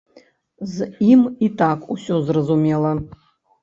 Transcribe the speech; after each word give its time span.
З 0.71 0.87
ім 1.11 1.21
і 1.49 1.51
так 1.61 1.87
усё 1.99 2.15
зразумела. 2.35 2.99